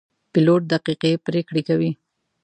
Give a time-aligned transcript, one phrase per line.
[0.31, 1.91] پیلوټ دقیقې پرېکړې کوي.